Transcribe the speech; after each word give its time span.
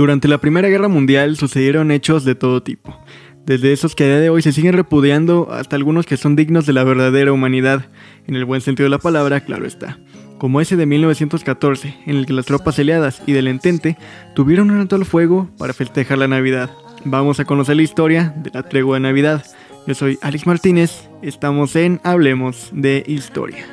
Durante 0.00 0.28
la 0.28 0.38
Primera 0.38 0.70
Guerra 0.70 0.88
Mundial 0.88 1.36
sucedieron 1.36 1.90
hechos 1.90 2.24
de 2.24 2.34
todo 2.34 2.62
tipo, 2.62 2.98
desde 3.44 3.74
esos 3.74 3.94
que 3.94 4.04
a 4.04 4.06
día 4.06 4.18
de 4.18 4.30
hoy 4.30 4.40
se 4.40 4.52
siguen 4.52 4.72
repudiando 4.72 5.48
hasta 5.52 5.76
algunos 5.76 6.06
que 6.06 6.16
son 6.16 6.36
dignos 6.36 6.64
de 6.64 6.72
la 6.72 6.84
verdadera 6.84 7.34
humanidad, 7.34 7.84
en 8.26 8.34
el 8.34 8.46
buen 8.46 8.62
sentido 8.62 8.86
de 8.86 8.92
la 8.92 8.98
palabra, 8.98 9.40
claro 9.40 9.66
está, 9.66 9.98
como 10.38 10.62
ese 10.62 10.76
de 10.76 10.86
1914, 10.86 11.98
en 12.06 12.16
el 12.16 12.24
que 12.24 12.32
las 12.32 12.46
tropas 12.46 12.78
aliadas 12.78 13.22
y 13.26 13.32
del 13.32 13.46
Entente 13.46 13.98
tuvieron 14.34 14.70
un 14.70 14.80
alto 14.80 14.96
al 14.96 15.04
fuego 15.04 15.50
para 15.58 15.74
festejar 15.74 16.16
la 16.16 16.28
Navidad. 16.28 16.70
Vamos 17.04 17.38
a 17.38 17.44
conocer 17.44 17.76
la 17.76 17.82
historia 17.82 18.32
de 18.38 18.52
la 18.54 18.62
tregua 18.62 18.96
de 18.96 19.00
Navidad. 19.00 19.44
Yo 19.86 19.94
soy 19.94 20.18
Alex 20.22 20.46
Martínez, 20.46 21.10
estamos 21.20 21.76
en 21.76 22.00
Hablemos 22.04 22.70
de 22.72 23.04
Historia. 23.06 23.66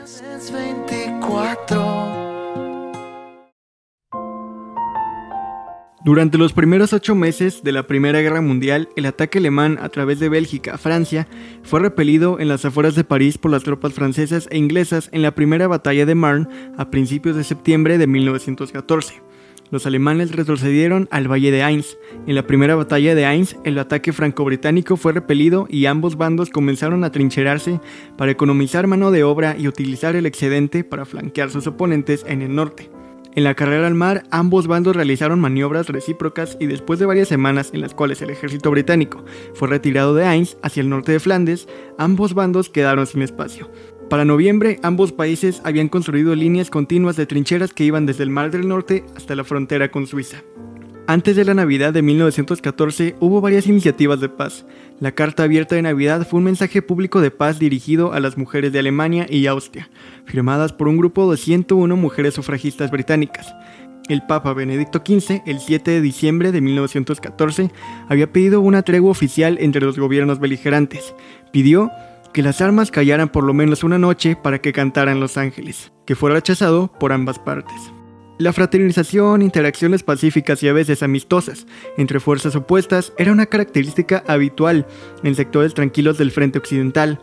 Durante 6.07 6.37
los 6.37 6.53
primeros 6.53 6.93
ocho 6.93 7.15
meses 7.15 7.63
de 7.63 7.73
la 7.73 7.85
Primera 7.85 8.21
Guerra 8.21 8.39
Mundial, 8.39 8.87
el 8.95 9.05
ataque 9.07 9.39
alemán 9.39 9.77
a 9.81 9.89
través 9.89 10.21
de 10.21 10.29
Bélgica 10.29 10.75
a 10.75 10.77
Francia 10.77 11.27
fue 11.63 11.81
repelido 11.81 12.39
en 12.39 12.47
las 12.47 12.63
afueras 12.63 12.95
de 12.95 13.03
París 13.03 13.37
por 13.37 13.51
las 13.51 13.63
tropas 13.63 13.91
francesas 13.91 14.47
e 14.49 14.57
inglesas 14.57 15.09
en 15.11 15.21
la 15.21 15.35
primera 15.35 15.67
batalla 15.67 16.05
de 16.05 16.15
Marne 16.15 16.47
a 16.77 16.89
principios 16.91 17.35
de 17.35 17.43
septiembre 17.43 17.97
de 17.97 18.07
1914. 18.07 19.21
Los 19.69 19.85
alemanes 19.85 20.33
retrocedieron 20.33 21.09
al 21.11 21.29
valle 21.29 21.51
de 21.51 21.63
Ains. 21.63 21.97
En 22.25 22.35
la 22.35 22.47
primera 22.47 22.75
batalla 22.75 23.13
de 23.13 23.25
Ains, 23.25 23.57
el 23.65 23.77
ataque 23.77 24.13
franco-británico 24.13 24.95
fue 24.95 25.11
repelido 25.11 25.67
y 25.69 25.87
ambos 25.87 26.15
bandos 26.15 26.51
comenzaron 26.51 27.03
a 27.03 27.11
trincherarse 27.11 27.81
para 28.17 28.31
economizar 28.31 28.87
mano 28.87 29.11
de 29.11 29.25
obra 29.25 29.57
y 29.59 29.67
utilizar 29.67 30.15
el 30.15 30.25
excedente 30.25 30.85
para 30.85 31.03
flanquear 31.03 31.49
sus 31.49 31.67
oponentes 31.67 32.23
en 32.29 32.43
el 32.43 32.55
norte. 32.55 32.89
En 33.37 33.43
la 33.43 33.53
carrera 33.53 33.85
al 33.85 33.93
mar, 33.93 34.23
ambos 34.31 34.65
bandos 34.65 34.95
realizaron 34.95 35.39
maniobras 35.39 35.89
recíprocas 35.89 36.57
y 36.59 36.65
después 36.65 36.97
de 36.97 37.05
varias 37.05 37.27
semanas 37.27 37.69
en 37.71 37.81
las 37.81 37.93
cuales 37.93 38.19
el 38.23 38.31
ejército 38.31 38.71
británico 38.71 39.23
fue 39.53 39.67
retirado 39.67 40.15
de 40.15 40.25
Ains 40.25 40.57
hacia 40.63 40.81
el 40.81 40.89
norte 40.89 41.11
de 41.11 41.19
Flandes, 41.19 41.67
ambos 41.99 42.33
bandos 42.33 42.71
quedaron 42.71 43.05
sin 43.05 43.21
espacio. 43.21 43.69
Para 44.09 44.25
noviembre, 44.25 44.79
ambos 44.81 45.11
países 45.11 45.61
habían 45.63 45.87
construido 45.87 46.33
líneas 46.33 46.71
continuas 46.71 47.15
de 47.15 47.27
trincheras 47.27 47.75
que 47.75 47.83
iban 47.83 48.07
desde 48.07 48.23
el 48.23 48.31
Mar 48.31 48.49
del 48.49 48.67
Norte 48.67 49.05
hasta 49.15 49.35
la 49.35 49.43
frontera 49.43 49.91
con 49.91 50.07
Suiza. 50.07 50.41
Antes 51.09 51.37
de 51.37 51.45
la 51.45 51.53
Navidad 51.53 51.93
de 51.93 52.01
1914 52.01 53.15
hubo 53.21 53.39
varias 53.39 53.65
iniciativas 53.65 54.19
de 54.19 54.27
paz. 54.27 54.65
La 54.99 55.13
Carta 55.13 55.43
Abierta 55.43 55.73
de 55.73 55.81
Navidad 55.81 56.27
fue 56.27 56.39
un 56.39 56.43
mensaje 56.43 56.81
público 56.81 57.21
de 57.21 57.31
paz 57.31 57.59
dirigido 57.59 58.11
a 58.11 58.19
las 58.19 58.37
mujeres 58.37 58.73
de 58.73 58.79
Alemania 58.79 59.25
y 59.29 59.47
Austria, 59.47 59.89
firmadas 60.25 60.73
por 60.73 60.89
un 60.89 60.97
grupo 60.97 61.31
de 61.31 61.37
101 61.37 61.95
mujeres 61.95 62.33
sufragistas 62.33 62.91
británicas. 62.91 63.55
El 64.09 64.21
Papa 64.23 64.51
Benedicto 64.51 64.99
XV, 64.99 65.43
el 65.45 65.59
7 65.59 65.91
de 65.91 66.01
diciembre 66.01 66.51
de 66.51 66.59
1914, 66.59 67.71
había 68.09 68.33
pedido 68.33 68.59
una 68.59 68.81
tregua 68.81 69.11
oficial 69.11 69.57
entre 69.61 69.85
los 69.85 69.97
gobiernos 69.97 70.41
beligerantes. 70.41 71.15
Pidió 71.53 71.89
que 72.33 72.43
las 72.43 72.59
armas 72.59 72.91
callaran 72.91 73.29
por 73.29 73.45
lo 73.45 73.53
menos 73.53 73.85
una 73.85 73.97
noche 73.97 74.35
para 74.35 74.59
que 74.59 74.73
cantaran 74.73 75.21
los 75.21 75.37
ángeles, 75.37 75.93
que 76.05 76.15
fuera 76.15 76.35
rechazado 76.35 76.91
por 76.99 77.13
ambas 77.13 77.39
partes. 77.39 77.93
La 78.39 78.53
fraternización, 78.53 79.41
interacciones 79.41 80.03
pacíficas 80.03 80.61
y 80.61 80.67
a 80.67 80.73
veces 80.73 81.01
amistosas 81.01 81.65
entre 81.97 82.19
fuerzas 82.19 82.55
opuestas 82.55 83.11
era 83.17 83.31
una 83.31 83.47
característica 83.47 84.23
habitual 84.27 84.85
en 85.23 85.33
sectores 85.33 85.73
tranquilos 85.73 86.19
del 86.19 86.29
frente 86.29 86.59
occidental. 86.59 87.19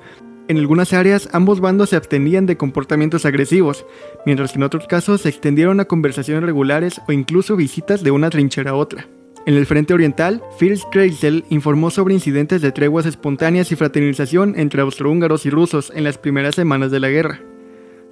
En 0.49 0.59
algunas 0.59 0.93
áreas 0.93 1.29
ambos 1.33 1.61
bandos 1.61 1.91
se 1.91 1.97
abstenían 1.97 2.47
de 2.47 2.57
comportamientos 2.57 3.25
agresivos, 3.27 3.87
mientras 4.27 4.53
que 4.53 4.59
en 4.59 4.65
otros 4.65 4.89
casos 4.89 5.21
se 5.21 5.29
extendieron 5.29 5.79
a 5.79 5.85
conversaciones 5.85 6.43
regulares 6.43 7.01
o 7.07 7.13
incluso 7.13 7.55
visitas 7.55 8.03
de 8.03 8.11
una 8.11 8.29
trinchera 8.29 8.73
a 8.73 8.75
otra. 8.75 9.07
En 9.47 9.55
el 9.55 9.67
frente 9.67 9.95
oriental, 9.95 10.43
Fritz 10.59 10.83
Kreisel 10.91 11.45
informó 11.49 11.91
sobre 11.91 12.15
incidentes 12.15 12.61
de 12.61 12.73
treguas 12.73 13.07
espontáneas 13.07 13.71
y 13.71 13.77
fraternización 13.77 14.55
entre 14.59 14.83
austrohúngaros 14.83 15.47
y 15.47 15.51
rusos 15.51 15.93
en 15.95 16.03
las 16.03 16.19
primeras 16.19 16.57
semanas 16.57 16.91
de 16.91 17.01
la 17.01 17.09
guerra. 17.09 17.41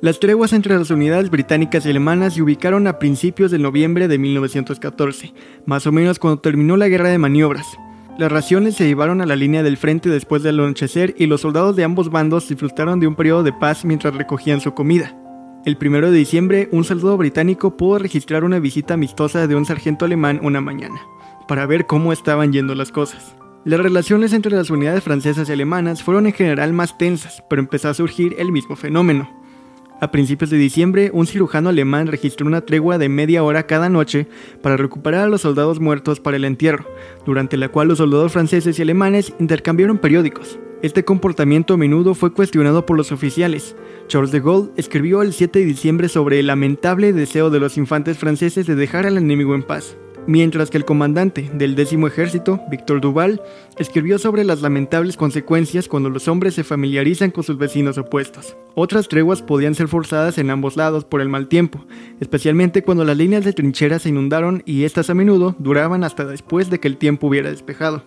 Las 0.02 0.18
treguas 0.18 0.52
entre 0.52 0.76
las 0.76 0.90
unidades 0.90 1.30
británicas 1.30 1.86
y 1.86 1.90
alemanas 1.90 2.34
se 2.34 2.42
ubicaron 2.42 2.88
a 2.88 2.98
principios 2.98 3.52
de 3.52 3.60
noviembre 3.60 4.08
de 4.08 4.18
1914, 4.18 5.32
más 5.64 5.86
o 5.86 5.92
menos 5.92 6.18
cuando 6.18 6.40
terminó 6.40 6.76
la 6.76 6.88
guerra 6.88 7.08
de 7.08 7.18
maniobras. 7.18 7.68
Las 8.18 8.32
raciones 8.32 8.74
se 8.74 8.84
llevaron 8.84 9.20
a 9.20 9.26
la 9.26 9.36
línea 9.36 9.62
del 9.62 9.76
frente 9.76 10.08
después 10.08 10.42
del 10.42 10.58
anochecer 10.58 11.14
y 11.18 11.26
los 11.26 11.42
soldados 11.42 11.76
de 11.76 11.84
ambos 11.84 12.10
bandos 12.10 12.48
disfrutaron 12.48 12.98
de 12.98 13.06
un 13.06 13.14
periodo 13.14 13.44
de 13.44 13.52
paz 13.52 13.84
mientras 13.84 14.16
recogían 14.16 14.60
su 14.60 14.74
comida. 14.74 15.16
El 15.64 15.78
1 15.80 16.10
de 16.10 16.19
diciembre, 16.19 16.69
un 16.72 16.82
soldado 16.82 17.16
británico 17.16 17.76
pudo 17.76 17.98
registrar 18.00 18.42
una 18.42 18.58
visita 18.58 18.94
amistosa 18.94 19.46
de 19.46 19.54
un 19.54 19.66
sargento 19.66 20.04
alemán 20.04 20.40
una 20.42 20.60
mañana, 20.60 21.00
para 21.46 21.64
ver 21.66 21.86
cómo 21.86 22.12
estaban 22.12 22.52
yendo 22.52 22.74
las 22.74 22.90
cosas. 22.90 23.36
Las 23.64 23.78
relaciones 23.78 24.32
entre 24.32 24.56
las 24.56 24.69
unidades 24.69 25.04
francesas 25.04 25.48
y 25.48 25.52
alemanas 25.52 26.02
fueron 26.02 26.26
en 26.26 26.32
general 26.32 26.72
más 26.72 26.98
tensas, 26.98 27.44
pero 27.48 27.62
empezó 27.62 27.88
a 27.88 27.94
surgir 27.94 28.34
el 28.40 28.50
mismo 28.50 28.74
fenómeno. 28.74 29.41
A 30.02 30.10
principios 30.10 30.50
de 30.50 30.56
diciembre, 30.56 31.12
un 31.14 31.28
cirujano 31.28 31.68
alemán 31.68 32.08
registró 32.08 32.44
una 32.44 32.62
tregua 32.62 32.98
de 32.98 33.08
media 33.08 33.44
hora 33.44 33.68
cada 33.68 33.88
noche 33.88 34.26
para 34.60 34.76
recuperar 34.76 35.26
a 35.26 35.28
los 35.28 35.42
soldados 35.42 35.78
muertos 35.78 36.18
para 36.18 36.36
el 36.36 36.44
entierro, 36.44 36.86
durante 37.24 37.56
la 37.56 37.68
cual 37.68 37.86
los 37.86 37.98
soldados 37.98 38.32
franceses 38.32 38.76
y 38.76 38.82
alemanes 38.82 39.32
intercambiaron 39.38 39.98
periódicos. 39.98 40.58
Este 40.82 41.04
comportamiento 41.04 41.74
a 41.74 41.76
menudo 41.76 42.16
fue 42.16 42.32
cuestionado 42.32 42.84
por 42.84 42.96
los 42.96 43.12
oficiales. 43.12 43.76
Charles 44.08 44.32
de 44.32 44.40
Gaulle 44.40 44.72
escribió 44.76 45.22
el 45.22 45.32
7 45.32 45.60
de 45.60 45.64
diciembre 45.64 46.08
sobre 46.08 46.40
el 46.40 46.48
lamentable 46.48 47.12
deseo 47.12 47.50
de 47.50 47.60
los 47.60 47.78
infantes 47.78 48.19
franceses 48.19 48.66
de 48.66 48.74
dejar 48.74 49.06
al 49.06 49.19
enemigo 49.19 49.54
en 49.54 49.62
paz 49.62 49.96
mientras 50.26 50.70
que 50.70 50.78
el 50.78 50.84
comandante 50.84 51.50
del 51.54 51.74
décimo 51.74 52.06
ejército, 52.06 52.60
Víctor 52.70 53.00
Duval, 53.00 53.42
escribió 53.78 54.18
sobre 54.18 54.44
las 54.44 54.62
lamentables 54.62 55.16
consecuencias 55.16 55.88
cuando 55.88 56.10
los 56.10 56.28
hombres 56.28 56.54
se 56.54 56.64
familiarizan 56.64 57.30
con 57.30 57.44
sus 57.44 57.58
vecinos 57.58 57.98
opuestos. 57.98 58.56
Otras 58.74 59.08
treguas 59.08 59.42
podían 59.42 59.74
ser 59.74 59.88
forzadas 59.88 60.38
en 60.38 60.50
ambos 60.50 60.76
lados 60.76 61.04
por 61.04 61.20
el 61.20 61.28
mal 61.28 61.48
tiempo, 61.48 61.84
especialmente 62.20 62.82
cuando 62.82 63.04
las 63.04 63.16
líneas 63.16 63.44
de 63.44 63.52
trincheras 63.52 64.02
se 64.02 64.08
inundaron 64.08 64.62
y 64.66 64.84
estas 64.84 65.10
a 65.10 65.14
menudo 65.14 65.54
duraban 65.58 66.04
hasta 66.04 66.24
después 66.24 66.70
de 66.70 66.80
que 66.80 66.88
el 66.88 66.96
tiempo 66.96 67.26
hubiera 67.26 67.50
despejado. 67.50 68.02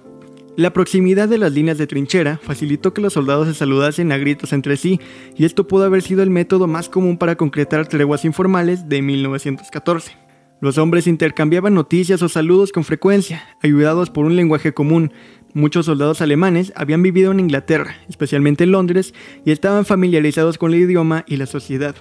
La 0.58 0.72
proximidad 0.72 1.28
de 1.28 1.38
las 1.38 1.52
líneas 1.52 1.78
de 1.78 1.86
trinchera 1.86 2.40
facilitó 2.42 2.94
que 2.94 3.02
los 3.02 3.12
soldados 3.12 3.50
se 3.50 3.54
saludasen 3.54 4.14
a 4.14 4.18
gritos 4.18 4.54
entre 4.54 4.78
sí, 4.78 5.02
y 5.36 5.44
esto 5.44 5.68
pudo 5.68 5.84
haber 5.84 6.02
sido 6.02 6.24
el 6.24 6.30
método 6.30 6.66
más 6.66 6.88
común 6.88 7.18
para 7.18 7.36
concretar 7.36 7.88
treguas 7.88 8.24
informales 8.24 8.88
de 8.88 9.02
1914. 9.02 10.25
Los 10.66 10.80
hombres 10.80 11.06
intercambiaban 11.06 11.76
noticias 11.76 12.24
o 12.24 12.28
saludos 12.28 12.72
con 12.72 12.84
frecuencia, 12.84 13.44
ayudados 13.62 14.10
por 14.10 14.26
un 14.26 14.36
lenguaje 14.36 14.74
común. 14.74 15.14
Muchos 15.54 15.86
soldados 15.86 16.22
alemanes 16.22 16.74
habían 16.76 17.04
vivido 17.04 17.32
en 17.32 17.40
Inglaterra, 17.40 17.98
especialmente 18.10 18.64
en 18.64 18.72
Londres, 18.72 19.14
y 19.46 19.52
estaban 19.52 19.86
familiarizados 19.86 20.58
con 20.58 20.74
el 20.74 20.80
idioma 20.80 21.24
y 21.28 21.36
la 21.36 21.46
sociedad. 21.46 21.96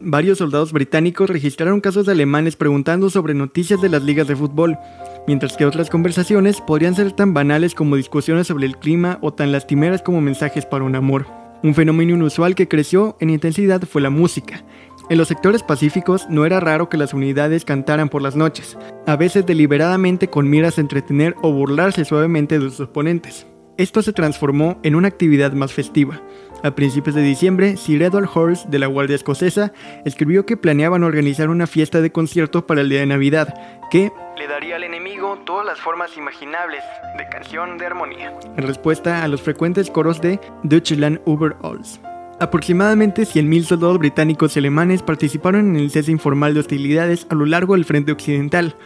Varios 0.00 0.38
soldados 0.38 0.72
británicos 0.72 1.28
registraron 1.28 1.82
casos 1.82 2.06
de 2.06 2.12
alemanes 2.12 2.56
preguntando 2.56 3.10
sobre 3.10 3.34
noticias 3.34 3.82
de 3.82 3.90
las 3.90 4.02
ligas 4.02 4.26
de 4.26 4.36
fútbol, 4.36 4.78
mientras 5.26 5.58
que 5.58 5.66
otras 5.66 5.90
conversaciones 5.90 6.62
podrían 6.62 6.94
ser 6.94 7.12
tan 7.12 7.34
banales 7.34 7.74
como 7.74 7.96
discusiones 7.96 8.46
sobre 8.46 8.64
el 8.64 8.78
clima 8.78 9.18
o 9.20 9.34
tan 9.34 9.52
lastimeras 9.52 10.00
como 10.00 10.22
mensajes 10.22 10.64
para 10.64 10.84
un 10.84 10.94
amor. 10.94 11.26
Un 11.62 11.74
fenómeno 11.74 12.14
inusual 12.14 12.54
que 12.54 12.68
creció 12.68 13.18
en 13.20 13.28
intensidad 13.28 13.82
fue 13.82 14.00
la 14.00 14.10
música, 14.10 14.64
en 15.10 15.18
los 15.18 15.28
sectores 15.28 15.62
pacíficos 15.62 16.28
no 16.28 16.44
era 16.44 16.60
raro 16.60 16.88
que 16.88 16.98
las 16.98 17.14
unidades 17.14 17.64
cantaran 17.64 18.08
por 18.08 18.20
las 18.20 18.36
noches, 18.36 18.76
a 19.06 19.16
veces 19.16 19.46
deliberadamente 19.46 20.28
con 20.28 20.50
miras 20.50 20.78
a 20.78 20.82
entretener 20.82 21.34
o 21.42 21.50
burlarse 21.52 22.04
suavemente 22.04 22.58
de 22.58 22.68
sus 22.68 22.80
oponentes. 22.80 23.46
Esto 23.78 24.02
se 24.02 24.12
transformó 24.12 24.78
en 24.82 24.96
una 24.96 25.08
actividad 25.08 25.52
más 25.52 25.72
festiva. 25.72 26.20
A 26.64 26.72
principios 26.72 27.14
de 27.14 27.22
diciembre, 27.22 27.76
Sir 27.76 28.02
Edward 28.02 28.28
Horse 28.34 28.68
de 28.68 28.80
la 28.80 28.88
Guardia 28.88 29.14
Escocesa 29.14 29.72
escribió 30.04 30.44
que 30.44 30.56
planeaban 30.56 31.04
organizar 31.04 31.48
una 31.48 31.68
fiesta 31.68 32.00
de 32.00 32.10
concierto 32.10 32.66
para 32.66 32.80
el 32.80 32.88
día 32.88 33.00
de 33.00 33.06
Navidad, 33.06 33.54
que 33.90 34.10
le 34.36 34.48
daría 34.48 34.76
al 34.76 34.84
enemigo 34.84 35.38
todas 35.46 35.64
las 35.64 35.80
formas 35.80 36.16
imaginables 36.16 36.82
de 37.16 37.28
canción 37.28 37.78
de 37.78 37.86
armonía, 37.86 38.36
en 38.56 38.66
respuesta 38.66 39.22
a 39.22 39.28
los 39.28 39.40
frecuentes 39.40 39.90
coros 39.90 40.20
de 40.20 40.40
Deutschland 40.64 41.20
über 41.24 41.56
alles. 41.62 42.00
Aproximadamente 42.40 43.22
100.000 43.22 43.64
soldados 43.64 43.98
británicos 43.98 44.54
y 44.54 44.60
alemanes 44.60 45.02
participaron 45.02 45.70
en 45.70 45.76
el 45.76 45.90
cese 45.90 46.12
informal 46.12 46.54
de 46.54 46.60
hostilidades 46.60 47.26
a 47.30 47.34
lo 47.34 47.46
largo 47.46 47.74
del 47.74 47.84
frente 47.84 48.12
occidental. 48.12 48.76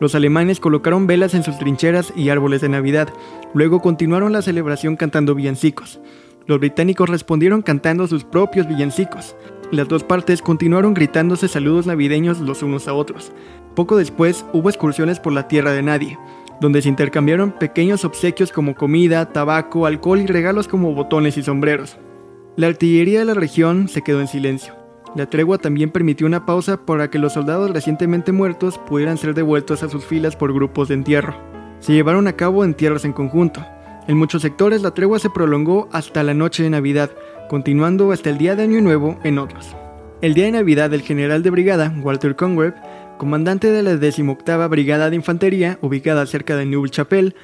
Los 0.00 0.16
alemanes 0.16 0.58
colocaron 0.58 1.06
velas 1.06 1.32
en 1.34 1.44
sus 1.44 1.56
trincheras 1.56 2.12
y 2.16 2.30
árboles 2.30 2.62
de 2.62 2.68
Navidad. 2.68 3.08
Luego 3.54 3.80
continuaron 3.80 4.32
la 4.32 4.42
celebración 4.42 4.96
cantando 4.96 5.36
villancicos. 5.36 6.00
Los 6.46 6.58
británicos 6.58 7.08
respondieron 7.08 7.62
cantando 7.62 8.08
sus 8.08 8.24
propios 8.24 8.66
villancicos. 8.66 9.36
Las 9.70 9.86
dos 9.86 10.02
partes 10.02 10.42
continuaron 10.42 10.92
gritándose 10.92 11.46
saludos 11.46 11.86
navideños 11.86 12.40
los 12.40 12.64
unos 12.64 12.88
a 12.88 12.92
otros. 12.94 13.30
Poco 13.76 13.96
después 13.96 14.44
hubo 14.52 14.68
excursiones 14.68 15.20
por 15.20 15.32
la 15.32 15.46
tierra 15.46 15.70
de 15.70 15.82
nadie, 15.82 16.18
donde 16.60 16.82
se 16.82 16.88
intercambiaron 16.88 17.52
pequeños 17.52 18.04
obsequios 18.04 18.50
como 18.50 18.74
comida, 18.74 19.32
tabaco, 19.32 19.86
alcohol 19.86 20.18
y 20.18 20.26
regalos 20.26 20.66
como 20.66 20.92
botones 20.92 21.36
y 21.36 21.44
sombreros. 21.44 21.98
La 22.56 22.68
artillería 22.68 23.18
de 23.18 23.26
la 23.26 23.34
región 23.34 23.86
se 23.86 24.00
quedó 24.00 24.22
en 24.22 24.28
silencio. 24.28 24.74
La 25.14 25.28
tregua 25.28 25.58
también 25.58 25.90
permitió 25.90 26.26
una 26.26 26.46
pausa 26.46 26.86
para 26.86 27.10
que 27.10 27.18
los 27.18 27.34
soldados 27.34 27.70
recientemente 27.70 28.32
muertos 28.32 28.78
pudieran 28.78 29.18
ser 29.18 29.34
devueltos 29.34 29.82
a 29.82 29.90
sus 29.90 30.06
filas 30.06 30.36
por 30.36 30.54
grupos 30.54 30.88
de 30.88 30.94
entierro. 30.94 31.36
Se 31.80 31.92
llevaron 31.92 32.26
a 32.28 32.32
cabo 32.32 32.64
entierros 32.64 33.04
en 33.04 33.12
conjunto. 33.12 33.62
En 34.08 34.16
muchos 34.16 34.40
sectores 34.40 34.80
la 34.80 34.92
tregua 34.92 35.18
se 35.18 35.28
prolongó 35.28 35.90
hasta 35.92 36.22
la 36.22 36.32
noche 36.32 36.62
de 36.62 36.70
Navidad, 36.70 37.10
continuando 37.50 38.10
hasta 38.10 38.30
el 38.30 38.38
día 38.38 38.56
de 38.56 38.62
Año 38.62 38.80
Nuevo 38.80 39.18
en 39.22 39.38
otros. 39.38 39.76
El 40.22 40.32
día 40.32 40.46
de 40.46 40.52
Navidad 40.52 40.94
el 40.94 41.02
general 41.02 41.42
de 41.42 41.50
brigada, 41.50 41.94
Walter 42.02 42.36
Conway, 42.36 42.72
comandante 43.18 43.70
de 43.70 43.82
la 43.82 43.98
18 43.98 44.68
Brigada 44.70 45.10
de 45.10 45.16
Infantería, 45.16 45.78
ubicada 45.82 46.24
cerca 46.24 46.56
de 46.56 46.64
New 46.64 46.88
Chapelle, 46.88 47.34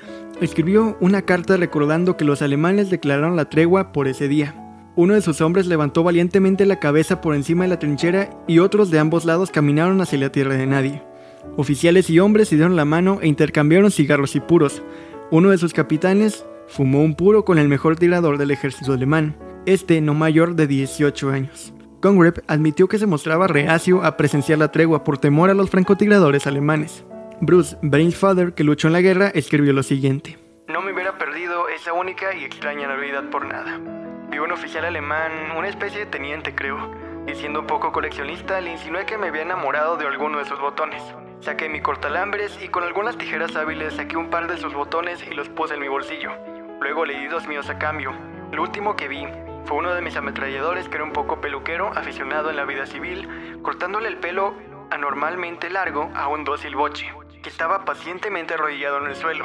escribió 0.40 0.96
una 1.00 1.20
carta 1.20 1.58
recordando 1.58 2.16
que 2.16 2.24
los 2.24 2.40
alemanes 2.40 2.88
declararon 2.88 3.36
la 3.36 3.50
tregua 3.50 3.92
por 3.92 4.08
ese 4.08 4.26
día. 4.26 4.61
Uno 4.94 5.14
de 5.14 5.22
sus 5.22 5.40
hombres 5.40 5.66
levantó 5.66 6.02
valientemente 6.02 6.66
la 6.66 6.78
cabeza 6.78 7.22
por 7.22 7.34
encima 7.34 7.64
de 7.64 7.70
la 7.70 7.78
trinchera 7.78 8.28
y 8.46 8.58
otros 8.58 8.90
de 8.90 8.98
ambos 8.98 9.24
lados 9.24 9.50
caminaron 9.50 10.00
hacia 10.02 10.18
la 10.18 10.30
tierra 10.30 10.54
de 10.54 10.66
nadie. 10.66 11.02
Oficiales 11.56 12.10
y 12.10 12.18
hombres 12.20 12.48
se 12.48 12.56
dieron 12.56 12.76
la 12.76 12.84
mano 12.84 13.18
e 13.22 13.26
intercambiaron 13.26 13.90
cigarros 13.90 14.36
y 14.36 14.40
puros. 14.40 14.82
Uno 15.30 15.48
de 15.48 15.56
sus 15.56 15.72
capitanes 15.72 16.44
fumó 16.68 17.02
un 17.02 17.14
puro 17.14 17.46
con 17.46 17.58
el 17.58 17.68
mejor 17.68 17.96
tirador 17.96 18.36
del 18.36 18.50
ejército 18.50 18.92
alemán, 18.92 19.36
este 19.64 19.98
no 20.02 20.12
mayor 20.12 20.56
de 20.56 20.66
18 20.66 21.30
años. 21.30 21.72
Congreve 22.02 22.42
admitió 22.46 22.86
que 22.86 22.98
se 22.98 23.06
mostraba 23.06 23.46
reacio 23.46 24.04
a 24.04 24.18
presenciar 24.18 24.58
la 24.58 24.72
tregua 24.72 25.04
por 25.04 25.16
temor 25.16 25.48
a 25.48 25.54
los 25.54 25.70
francotiradores 25.70 26.46
alemanes. 26.46 27.06
Bruce 27.40 27.78
Brainfather, 27.80 28.52
que 28.52 28.64
luchó 28.64 28.88
en 28.88 28.92
la 28.92 29.00
guerra, 29.00 29.28
escribió 29.28 29.72
lo 29.72 29.82
siguiente. 29.82 30.38
No 30.68 30.82
me 30.82 30.92
hubiera 30.92 31.16
perdido 31.16 31.68
esa 31.68 31.94
única 31.94 32.34
y 32.36 32.44
extraña 32.44 32.88
Navidad 32.88 33.30
por 33.30 33.46
nada. 33.46 33.80
Vi 34.32 34.38
un 34.38 34.50
oficial 34.50 34.86
alemán, 34.86 35.52
una 35.54 35.68
especie 35.68 35.98
de 35.98 36.06
teniente 36.06 36.54
creo, 36.54 36.90
y 37.26 37.34
siendo 37.34 37.60
un 37.60 37.66
poco 37.66 37.92
coleccionista 37.92 38.62
le 38.62 38.72
insinué 38.72 39.04
que 39.04 39.18
me 39.18 39.26
había 39.26 39.42
enamorado 39.42 39.98
de 39.98 40.06
alguno 40.06 40.38
de 40.38 40.46
sus 40.46 40.58
botones. 40.58 41.02
Saqué 41.40 41.68
mi 41.68 41.82
cortalambres 41.82 42.58
y 42.62 42.68
con 42.68 42.82
algunas 42.82 43.18
tijeras 43.18 43.54
hábiles 43.56 43.92
saqué 43.92 44.16
un 44.16 44.30
par 44.30 44.48
de 44.48 44.56
sus 44.56 44.72
botones 44.72 45.22
y 45.30 45.34
los 45.34 45.50
puse 45.50 45.74
en 45.74 45.80
mi 45.80 45.88
bolsillo. 45.88 46.30
Luego 46.80 47.04
le 47.04 47.18
di 47.18 47.26
dos 47.26 47.46
míos 47.46 47.68
a 47.68 47.78
cambio. 47.78 48.14
Lo 48.52 48.62
último 48.62 48.96
que 48.96 49.06
vi 49.06 49.28
fue 49.66 49.76
uno 49.76 49.92
de 49.92 50.00
mis 50.00 50.16
ametralladores 50.16 50.88
que 50.88 50.94
era 50.94 51.04
un 51.04 51.12
poco 51.12 51.42
peluquero, 51.42 51.92
aficionado 51.94 52.48
en 52.48 52.56
la 52.56 52.64
vida 52.64 52.86
civil, 52.86 53.60
cortándole 53.60 54.08
el 54.08 54.16
pelo 54.16 54.54
anormalmente 54.90 55.68
largo 55.68 56.10
a 56.14 56.28
un 56.28 56.44
dócil 56.44 56.74
boche 56.74 57.12
que 57.42 57.50
estaba 57.50 57.84
pacientemente 57.84 58.54
arrodillado 58.54 58.96
en 58.96 59.08
el 59.08 59.14
suelo, 59.14 59.44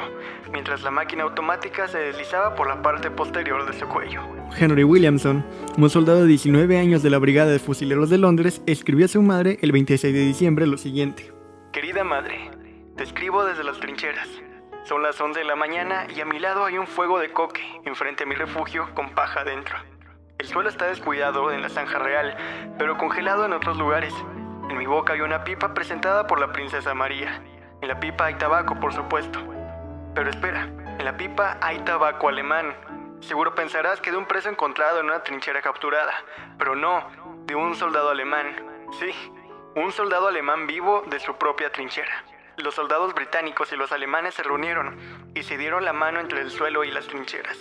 mientras 0.50 0.80
la 0.80 0.90
máquina 0.90 1.24
automática 1.24 1.88
se 1.88 1.98
deslizaba 1.98 2.54
por 2.54 2.68
la 2.68 2.80
parte 2.80 3.10
posterior 3.10 3.66
de 3.66 3.78
su 3.78 3.86
cuello. 3.86 4.37
Henry 4.56 4.84
Williamson, 4.84 5.44
un 5.76 5.90
soldado 5.90 6.22
de 6.22 6.26
19 6.26 6.78
años 6.78 7.02
de 7.02 7.10
la 7.10 7.18
Brigada 7.18 7.50
de 7.50 7.58
Fusileros 7.58 8.10
de 8.10 8.18
Londres, 8.18 8.62
escribió 8.66 9.06
a 9.06 9.08
su 9.08 9.22
madre 9.22 9.58
el 9.62 9.72
26 9.72 10.12
de 10.12 10.20
diciembre 10.20 10.66
lo 10.66 10.78
siguiente. 10.78 11.32
Querida 11.72 12.04
madre, 12.04 12.50
te 12.96 13.04
escribo 13.04 13.44
desde 13.44 13.64
las 13.64 13.78
trincheras. 13.78 14.28
Son 14.84 15.02
las 15.02 15.20
11 15.20 15.40
de 15.40 15.44
la 15.44 15.54
mañana 15.54 16.06
y 16.14 16.20
a 16.20 16.24
mi 16.24 16.38
lado 16.38 16.64
hay 16.64 16.78
un 16.78 16.86
fuego 16.86 17.18
de 17.18 17.30
coque 17.30 17.60
enfrente 17.84 18.24
a 18.24 18.26
mi 18.26 18.34
refugio 18.34 18.88
con 18.94 19.10
paja 19.14 19.40
adentro. 19.40 19.76
El 20.38 20.46
suelo 20.46 20.68
está 20.68 20.86
descuidado 20.86 21.52
en 21.52 21.62
la 21.62 21.68
zanja 21.68 21.98
real, 21.98 22.36
pero 22.78 22.96
congelado 22.96 23.44
en 23.44 23.52
otros 23.52 23.76
lugares. 23.76 24.14
En 24.70 24.78
mi 24.78 24.86
boca 24.86 25.12
hay 25.12 25.20
una 25.20 25.44
pipa 25.44 25.74
presentada 25.74 26.26
por 26.26 26.40
la 26.40 26.52
princesa 26.52 26.94
María. 26.94 27.42
En 27.82 27.88
la 27.88 28.00
pipa 28.00 28.26
hay 28.26 28.34
tabaco, 28.34 28.78
por 28.80 28.92
supuesto. 28.92 29.40
Pero 30.14 30.30
espera, 30.30 30.64
en 30.98 31.04
la 31.04 31.16
pipa 31.16 31.58
hay 31.60 31.78
tabaco 31.80 32.28
alemán. 32.28 32.74
Seguro 33.20 33.54
pensarás 33.54 34.00
que 34.00 34.10
de 34.10 34.16
un 34.16 34.26
preso 34.26 34.48
encontrado 34.48 35.00
en 35.00 35.06
una 35.06 35.22
trinchera 35.22 35.60
capturada, 35.60 36.12
pero 36.58 36.76
no, 36.76 37.04
de 37.46 37.54
un 37.54 37.74
soldado 37.74 38.10
alemán. 38.10 38.46
Sí, 38.98 39.10
un 39.74 39.92
soldado 39.92 40.28
alemán 40.28 40.66
vivo 40.66 41.02
de 41.10 41.18
su 41.18 41.34
propia 41.34 41.70
trinchera. 41.70 42.24
Los 42.56 42.74
soldados 42.74 43.14
británicos 43.14 43.72
y 43.72 43.76
los 43.76 43.92
alemanes 43.92 44.34
se 44.34 44.42
reunieron 44.42 44.96
y 45.34 45.42
se 45.42 45.58
dieron 45.58 45.84
la 45.84 45.92
mano 45.92 46.20
entre 46.20 46.40
el 46.40 46.50
suelo 46.50 46.84
y 46.84 46.90
las 46.90 47.06
trincheras. 47.06 47.58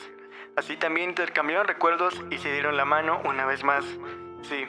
Así 0.55 0.77
también 0.77 1.09
intercambiaron 1.09 1.67
recuerdos 1.67 2.19
y 2.31 2.37
se 2.37 2.51
dieron 2.51 2.77
la 2.77 2.85
mano 2.85 3.21
una 3.25 3.45
vez 3.45 3.63
más. 3.63 3.85
Sí, 4.41 4.65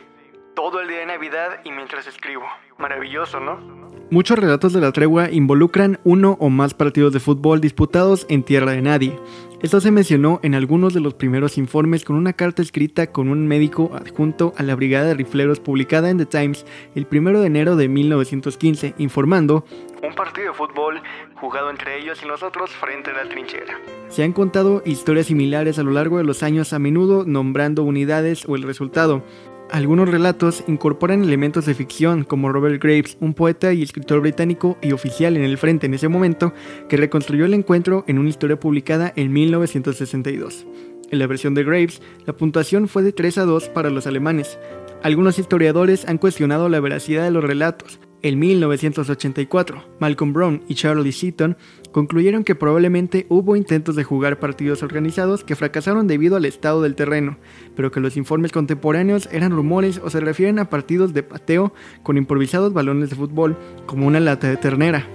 todo 0.54 0.80
el 0.80 0.88
día 0.88 0.98
de 0.98 1.06
Navidad 1.06 1.60
y 1.64 1.70
mientras 1.70 2.06
escribo. 2.06 2.46
Maravilloso, 2.76 3.40
¿no? 3.40 3.78
Muchos 4.10 4.38
relatos 4.38 4.72
de 4.72 4.80
la 4.80 4.92
tregua 4.92 5.30
involucran 5.30 6.00
uno 6.04 6.36
o 6.40 6.48
más 6.48 6.74
partidos 6.74 7.12
de 7.12 7.20
fútbol 7.20 7.60
disputados 7.60 8.26
en 8.28 8.42
tierra 8.42 8.72
de 8.72 8.82
nadie. 8.82 9.18
Esto 9.60 9.80
se 9.80 9.90
mencionó 9.90 10.38
en 10.44 10.54
algunos 10.54 10.94
de 10.94 11.00
los 11.00 11.14
primeros 11.14 11.58
informes 11.58 12.04
con 12.04 12.14
una 12.14 12.32
carta 12.32 12.62
escrita 12.62 13.10
con 13.10 13.28
un 13.28 13.48
médico 13.48 13.90
adjunto 13.92 14.52
a 14.56 14.62
la 14.62 14.76
Brigada 14.76 15.08
de 15.08 15.14
Rifleros 15.14 15.58
publicada 15.58 16.10
en 16.10 16.18
The 16.18 16.26
Times 16.26 16.64
el 16.94 17.08
1 17.10 17.40
de 17.40 17.46
enero 17.48 17.74
de 17.74 17.88
1915, 17.88 18.94
informando 18.98 19.64
un 20.00 20.14
partido 20.14 20.52
de 20.52 20.54
fútbol 20.54 21.02
jugado 21.34 21.70
entre 21.70 21.98
ellos 21.98 22.20
y 22.22 22.28
nosotros 22.28 22.70
frente 22.70 23.10
a 23.10 23.14
la 23.14 23.28
trinchera. 23.28 23.80
Se 24.08 24.22
han 24.22 24.32
contado 24.32 24.80
historias 24.84 25.26
similares 25.26 25.80
a 25.80 25.82
lo 25.82 25.90
largo 25.90 26.18
de 26.18 26.24
los 26.24 26.44
años 26.44 26.72
a 26.72 26.78
menudo 26.78 27.24
nombrando 27.26 27.82
unidades 27.82 28.44
o 28.46 28.54
el 28.54 28.62
resultado. 28.62 29.24
Algunos 29.70 30.08
relatos 30.08 30.64
incorporan 30.66 31.22
elementos 31.22 31.66
de 31.66 31.74
ficción, 31.74 32.24
como 32.24 32.50
Robert 32.50 32.82
Graves, 32.82 33.18
un 33.20 33.34
poeta 33.34 33.74
y 33.74 33.82
escritor 33.82 34.22
británico 34.22 34.78
y 34.80 34.92
oficial 34.92 35.36
en 35.36 35.44
el 35.44 35.58
frente 35.58 35.84
en 35.84 35.92
ese 35.92 36.08
momento, 36.08 36.54
que 36.88 36.96
reconstruyó 36.96 37.44
el 37.44 37.52
encuentro 37.52 38.02
en 38.06 38.18
una 38.18 38.30
historia 38.30 38.58
publicada 38.58 39.12
en 39.14 39.30
1962. 39.30 40.66
En 41.10 41.18
la 41.18 41.26
versión 41.26 41.52
de 41.54 41.64
Graves, 41.64 42.00
la 42.26 42.34
puntuación 42.34 42.88
fue 42.88 43.02
de 43.02 43.12
3 43.12 43.38
a 43.38 43.44
2 43.44 43.68
para 43.68 43.90
los 43.90 44.06
alemanes. 44.06 44.58
Algunos 45.02 45.38
historiadores 45.38 46.08
han 46.08 46.16
cuestionado 46.16 46.70
la 46.70 46.80
veracidad 46.80 47.24
de 47.24 47.30
los 47.30 47.44
relatos, 47.44 48.00
en 48.22 48.38
1984, 48.38 49.84
Malcolm 50.00 50.32
Brown 50.32 50.62
y 50.66 50.74
Charlie 50.74 51.12
Seaton 51.12 51.56
concluyeron 51.92 52.42
que 52.42 52.54
probablemente 52.54 53.26
hubo 53.28 53.54
intentos 53.54 53.94
de 53.94 54.04
jugar 54.04 54.40
partidos 54.40 54.82
organizados 54.82 55.44
que 55.44 55.54
fracasaron 55.56 56.06
debido 56.08 56.36
al 56.36 56.44
estado 56.44 56.82
del 56.82 56.96
terreno, 56.96 57.38
pero 57.76 57.90
que 57.92 58.00
los 58.00 58.16
informes 58.16 58.50
contemporáneos 58.50 59.28
eran 59.32 59.52
rumores 59.52 60.00
o 60.02 60.10
se 60.10 60.20
refieren 60.20 60.58
a 60.58 60.68
partidos 60.68 61.14
de 61.14 61.22
pateo 61.22 61.72
con 62.02 62.16
improvisados 62.16 62.72
balones 62.72 63.10
de 63.10 63.16
fútbol, 63.16 63.56
como 63.86 64.06
una 64.06 64.20
lata 64.20 64.48
de 64.48 64.56
ternera. 64.56 65.06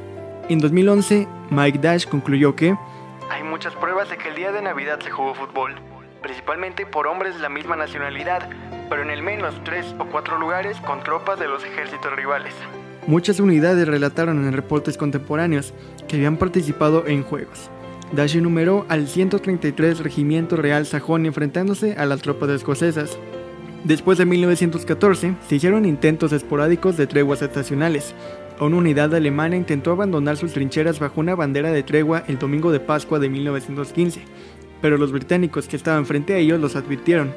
En 0.47 0.59
2011, 0.59 1.27
Mike 1.51 1.79
Dash 1.79 2.07
concluyó 2.07 2.55
que 2.55 2.75
hay 3.29 3.43
muchas 3.43 3.73
pruebas 3.75 4.09
de 4.09 4.17
que 4.17 4.29
el 4.29 4.35
día 4.35 4.51
de 4.51 4.61
Navidad 4.61 4.99
se 4.99 5.09
jugó 5.09 5.33
fútbol, 5.33 5.75
principalmente 6.21 6.85
por 6.85 7.07
hombres 7.07 7.35
de 7.35 7.41
la 7.41 7.49
misma 7.49 7.75
nacionalidad, 7.75 8.49
pero 8.89 9.01
en 9.01 9.09
el 9.09 9.23
menos 9.23 9.55
tres 9.63 9.93
o 9.99 10.05
cuatro 10.05 10.37
lugares 10.37 10.79
con 10.81 11.03
tropas 11.03 11.39
de 11.39 11.47
los 11.47 11.63
ejércitos 11.63 12.13
rivales. 12.15 12.53
Muchas 13.05 13.41
unidades 13.41 13.85
relataron 13.85 14.45
en 14.45 14.53
reportes 14.53 14.97
contemporáneos 14.97 15.73
que 16.07 16.15
habían 16.15 16.37
participado 16.37 17.05
en 17.05 17.23
juegos. 17.23 17.69
Dash 18.13 18.37
enumeró 18.37 18.85
al 18.87 19.07
133 19.07 19.99
Regimiento 19.99 20.55
Real 20.55 20.85
Sajón 20.85 21.25
enfrentándose 21.25 21.95
a 21.97 22.05
las 22.05 22.21
tropas 22.21 22.49
escocesas. 22.51 23.17
Después 23.83 24.17
de 24.17 24.25
1914, 24.25 25.35
se 25.45 25.55
hicieron 25.55 25.85
intentos 25.85 26.31
esporádicos 26.31 26.95
de 26.95 27.07
treguas 27.07 27.41
estacionales. 27.41 28.13
Una 28.61 28.77
unidad 28.77 29.13
alemana 29.13 29.57
intentó 29.57 29.91
abandonar 29.91 30.37
sus 30.37 30.53
trincheras 30.53 30.99
bajo 30.99 31.19
una 31.19 31.35
bandera 31.35 31.73
de 31.73 31.83
tregua 31.83 32.23
el 32.27 32.39
domingo 32.39 32.71
de 32.71 32.79
Pascua 32.79 33.19
de 33.19 33.27
1915, 33.27 34.21
pero 34.81 34.97
los 34.97 35.11
británicos 35.11 35.67
que 35.67 35.75
estaban 35.75 36.05
frente 36.05 36.33
a 36.33 36.37
ellos 36.37 36.61
los 36.61 36.77
advirtieron. 36.77 37.33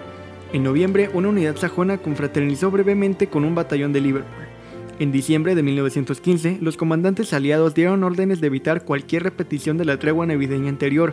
En 0.52 0.62
noviembre, 0.62 1.10
una 1.12 1.30
unidad 1.30 1.56
sajona 1.56 1.98
confraternizó 1.98 2.70
brevemente 2.70 3.26
con 3.26 3.44
un 3.44 3.56
batallón 3.56 3.92
de 3.92 4.00
Liverpool. 4.00 4.45
En 4.98 5.12
diciembre 5.12 5.54
de 5.54 5.62
1915, 5.62 6.56
los 6.62 6.78
comandantes 6.78 7.34
aliados 7.34 7.74
dieron 7.74 8.02
órdenes 8.02 8.40
de 8.40 8.46
evitar 8.46 8.86
cualquier 8.86 9.24
repetición 9.24 9.76
de 9.76 9.84
la 9.84 9.98
tregua 9.98 10.24
navideña 10.24 10.70
anterior. 10.70 11.12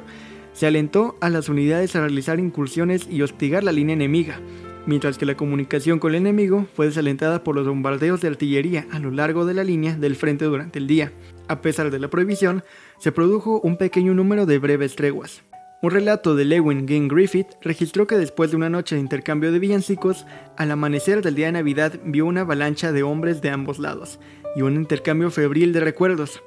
Se 0.53 0.65
alentó 0.65 1.17
a 1.19 1.29
las 1.29 1.49
unidades 1.49 1.93
a 1.95 1.99
realizar 1.99 2.39
incursiones 2.39 3.09
y 3.11 3.21
hostigar 3.23 3.65
la 3.65 3.73
línea 3.73 3.93
enemiga, 3.93 4.39
mientras 4.85 5.17
que 5.17 5.25
la 5.25 5.35
comunicación 5.35 5.99
con 5.99 6.11
el 6.11 6.21
enemigo 6.21 6.65
fue 6.75 6.85
desalentada 6.85 7.43
por 7.43 7.55
los 7.55 7.67
bombardeos 7.67 8.21
de 8.21 8.29
artillería 8.29 8.87
a 8.89 8.99
lo 8.99 9.11
largo 9.11 9.45
de 9.45 9.53
la 9.53 9.65
línea 9.65 9.97
del 9.97 10.15
frente 10.15 10.45
durante 10.45 10.79
el 10.79 10.87
día. 10.87 11.11
A 11.49 11.61
pesar 11.61 11.91
de 11.91 11.99
la 11.99 12.09
prohibición, 12.09 12.63
se 12.99 13.11
produjo 13.11 13.59
un 13.59 13.75
pequeño 13.75 14.13
número 14.13 14.45
de 14.45 14.59
breves 14.59 14.95
treguas. 14.95 15.43
Un 15.83 15.91
relato 15.91 16.33
de 16.33 16.45
Lewin 16.45 16.87
Ging 16.87 17.09
Griffith 17.09 17.57
registró 17.59 18.07
que 18.07 18.17
después 18.17 18.49
de 18.49 18.55
una 18.55 18.69
noche 18.69 18.95
de 18.95 19.01
intercambio 19.01 19.51
de 19.51 19.59
villancicos, 19.59 20.25
al 20.55 20.71
amanecer 20.71 21.21
del 21.21 21.35
día 21.35 21.47
de 21.47 21.51
Navidad 21.51 21.99
vio 22.05 22.25
una 22.25 22.39
avalancha 22.39 22.93
de 22.93 23.03
hombres 23.03 23.41
de 23.41 23.49
ambos 23.49 23.79
lados 23.79 24.17
y 24.55 24.61
un 24.61 24.75
intercambio 24.75 25.29
febril 25.29 25.73
de 25.73 25.81
recuerdos, 25.81 26.41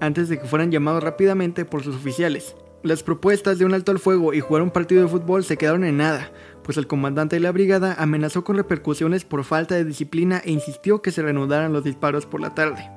antes 0.00 0.28
de 0.28 0.40
que 0.40 0.44
fueran 0.44 0.72
llamados 0.72 1.04
rápidamente 1.04 1.64
por 1.64 1.84
sus 1.84 1.94
oficiales. 1.94 2.56
Las 2.82 3.04
propuestas 3.04 3.60
de 3.60 3.64
un 3.64 3.74
alto 3.74 3.92
al 3.92 4.00
fuego 4.00 4.34
y 4.34 4.40
jugar 4.40 4.62
un 4.62 4.72
partido 4.72 5.02
de 5.02 5.08
fútbol 5.08 5.44
se 5.44 5.56
quedaron 5.56 5.84
en 5.84 5.98
nada, 5.98 6.32
pues 6.64 6.76
el 6.76 6.88
comandante 6.88 7.36
de 7.36 7.40
la 7.40 7.52
brigada 7.52 7.94
amenazó 7.96 8.42
con 8.42 8.56
repercusiones 8.56 9.24
por 9.24 9.44
falta 9.44 9.76
de 9.76 9.84
disciplina 9.84 10.42
e 10.44 10.50
insistió 10.50 11.00
que 11.00 11.12
se 11.12 11.22
reanudaran 11.22 11.72
los 11.72 11.84
disparos 11.84 12.26
por 12.26 12.40
la 12.40 12.56
tarde. 12.56 12.90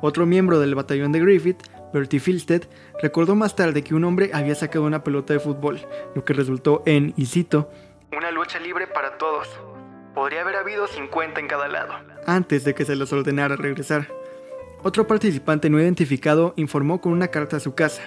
Otro 0.00 0.26
miembro 0.26 0.60
del 0.60 0.74
batallón 0.74 1.12
de 1.12 1.20
Griffith 1.20 1.62
Bertie 1.92 2.20
Filstead 2.20 2.62
recordó 3.00 3.34
más 3.34 3.56
tarde 3.56 3.82
que 3.82 3.94
un 3.94 4.04
hombre 4.04 4.30
había 4.34 4.54
sacado 4.54 4.84
una 4.84 5.02
pelota 5.02 5.32
de 5.32 5.40
fútbol, 5.40 5.80
lo 6.14 6.24
que 6.24 6.34
resultó 6.34 6.82
en, 6.86 7.14
y 7.16 7.26
cito, 7.26 7.70
una 8.12 8.30
lucha 8.30 8.58
libre 8.58 8.86
para 8.86 9.18
todos. 9.18 9.48
Podría 10.14 10.42
haber 10.42 10.56
habido 10.56 10.86
50 10.86 11.40
en 11.40 11.48
cada 11.48 11.68
lado. 11.68 11.94
Antes 12.26 12.64
de 12.64 12.74
que 12.74 12.84
se 12.84 12.96
les 12.96 13.12
ordenara 13.12 13.56
regresar. 13.56 14.08
Otro 14.82 15.06
participante 15.06 15.68
no 15.68 15.80
identificado 15.80 16.54
informó 16.56 17.00
con 17.00 17.12
una 17.12 17.28
carta 17.28 17.56
a 17.56 17.60
su 17.60 17.74
casa. 17.74 18.02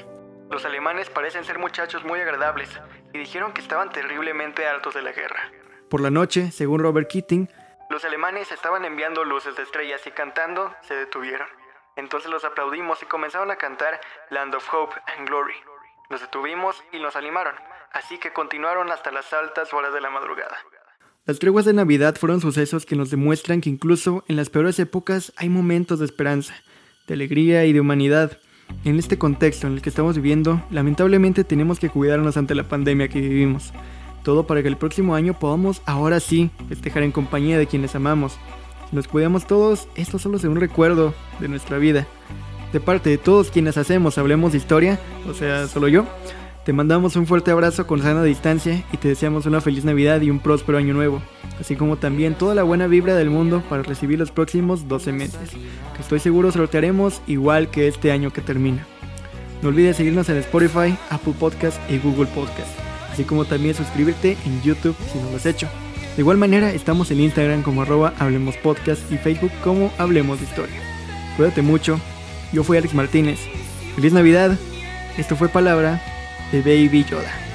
Los 0.50 0.65
alemanes 0.65 1.10
parecen 1.10 1.43
ser 1.43 1.60
muchachos 1.60 2.03
muy 2.05 2.19
agradables 2.19 2.69
y 3.13 3.19
dijeron 3.19 3.53
que 3.53 3.62
estaban 3.62 3.91
terriblemente 3.91 4.65
hartos 4.65 4.96
de 4.96 5.03
la 5.03 5.12
guerra. 5.12 5.51
Por 5.89 6.01
la 6.01 6.10
noche, 6.10 6.51
según 6.51 6.79
Robert 6.79 7.10
Keating, 7.10 7.50
los 7.89 8.05
alemanes 8.05 8.51
estaban 8.51 8.86
enviando 8.86 9.24
luces 9.25 9.55
de 9.55 9.63
estrellas 9.63 10.01
y 10.08 10.12
cantando 10.12 10.74
se 10.81 10.96
detuvieron. 10.96 11.48
Entonces 12.00 12.32
los 12.32 12.46
aplaudimos 12.46 13.03
y 13.03 13.06
comenzaron 13.08 13.51
a 13.51 13.58
cantar 13.58 14.00
Land 14.29 14.56
of 14.56 14.74
Hope 14.74 14.96
and 15.18 15.27
Glory. 15.27 15.56
Nos 16.10 16.22
detuvimos 16.22 16.82
y 16.94 17.00
nos 17.00 17.18
animaron, 17.18 17.53
así 17.91 18.18
que 18.18 18.32
continuaron 18.32 18.89
hasta 18.89 19.12
las 19.12 19.34
altas 19.34 19.74
horas 19.74 19.94
de 19.94 20.00
la 20.00 20.10
madrugada. 20.10 20.58
Las 21.25 21.39
treguas 21.39 21.65
de 21.65 21.74
Navidad 21.74 22.15
fueron 22.15 22.39
sucesos 22.39 22.86
que 22.86 22.96
nos 22.96 23.12
demuestran 23.12 23.60
que 23.60 23.70
incluso 23.70 24.24
en 24.29 24.38
las 24.38 24.50
peores 24.50 24.79
épocas 24.79 25.34
hay 25.36 25.50
momentos 25.50 26.00
de 26.00 26.06
esperanza, 26.06 26.56
de 27.06 27.15
alegría 27.15 27.65
y 27.65 27.74
de 27.74 27.82
humanidad. 27.82 28.39
En 28.86 28.98
este 28.98 29.20
contexto 29.20 29.68
en 29.68 29.74
el 29.74 29.82
que 29.82 29.89
estamos 29.89 30.15
viviendo, 30.15 30.63
lamentablemente 30.72 31.44
tenemos 31.44 31.82
que 31.82 31.89
cuidarnos 31.89 32.38
ante 32.38 32.56
la 32.56 32.63
pandemia 32.63 33.10
que 33.10 33.20
vivimos. 33.20 33.74
Todo 34.24 34.48
para 34.48 34.62
que 34.62 34.70
el 34.70 34.77
próximo 34.77 35.15
año 35.15 35.38
podamos 35.38 35.82
ahora 35.86 36.22
sí 36.22 36.50
festejar 36.70 37.03
en 37.03 37.12
compañía 37.12 37.58
de 37.58 37.68
quienes 37.68 37.94
amamos. 37.94 38.39
Nos 38.91 39.08
cuidamos 39.08 39.46
todos, 39.46 39.88
esto 39.96 40.17
solo 40.17 40.39
será 40.39 40.51
un 40.51 40.60
recuerdo 40.60 41.13
de 41.39 41.48
nuestra 41.48 41.77
vida. 41.77 42.08
De 42.74 42.79
parte 42.79 43.10
de 43.12 43.17
todos 43.17 43.51
quienes 43.51 43.77
hacemos 43.77 44.17
Hablemos 44.17 44.51
de 44.51 44.58
Historia, 44.58 45.00
o 45.27 45.34
sea, 45.34 45.67
solo 45.67 45.88
yo, 45.88 46.05
te 46.65 46.74
mandamos 46.74 47.15
un 47.15 47.27
fuerte 47.27 47.51
abrazo 47.51 47.86
con 47.86 48.01
sana 48.01 48.24
distancia 48.24 48.84
y 48.91 48.98
te 48.98 49.08
deseamos 49.08 49.46
una 49.46 49.62
feliz 49.62 49.86
Navidad 49.86 50.22
y 50.22 50.31
un 50.31 50.39
próspero 50.39 50.77
año 50.77 50.93
nuevo, 50.93 51.22
así 51.60 51.75
como 51.75 51.98
también 51.98 52.34
toda 52.34 52.55
la 52.55 52.63
buena 52.63 52.88
vibra 52.88 53.15
del 53.15 53.29
mundo 53.29 53.63
para 53.69 53.84
recibir 53.84 54.17
los 54.17 54.31
próximos 54.31 54.88
12 54.88 55.12
meses, 55.12 55.51
que 55.96 56.01
estoy 56.01 56.19
seguro 56.19 56.51
sortearemos 56.51 57.22
igual 57.27 57.69
que 57.69 57.88
este 57.88 58.12
año 58.12 58.34
que 58.34 58.41
termina. 58.41 58.86
No 59.62 59.69
olvides 59.69 59.98
seguirnos 59.98 60.29
en 60.29 60.38
Spotify, 60.38 60.98
Apple 61.10 61.34
Podcast 61.39 61.79
y 61.91 61.98
Google 62.00 62.27
Podcast, 62.27 62.69
así 63.12 63.24
como 63.24 63.46
también 63.46 63.75
suscribirte 63.75 64.36
en 64.46 64.62
YouTube 64.63 64.96
si 65.12 65.19
no 65.19 65.29
lo 65.29 65.38
has 65.38 65.46
hecho. 65.46 65.67
De 66.19 66.21
igual 66.21 66.35
manera, 66.35 66.73
estamos 66.73 67.09
en 67.11 67.21
Instagram 67.21 67.63
como 67.63 67.81
arroba 67.81 68.13
Hablemos 68.19 68.57
Podcast 68.57 69.09
y 69.09 69.15
Facebook 69.15 69.53
como 69.63 69.89
Hablemos 69.97 70.38
de 70.38 70.47
Historia. 70.47 70.75
Cuídate 71.38 71.61
mucho, 71.61 71.97
yo 72.51 72.65
fui 72.65 72.77
Alex 72.77 72.93
Martínez. 72.93 73.39
Feliz 73.95 74.11
Navidad, 74.11 74.59
esto 75.17 75.38
fue 75.38 75.47
Palabra 75.47 76.03
de 76.51 76.59
Baby 76.59 77.05
Yoda. 77.05 77.49